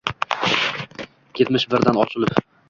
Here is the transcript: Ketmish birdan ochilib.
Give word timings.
Ketmish 1.41 1.67
birdan 1.75 2.01
ochilib. 2.07 2.43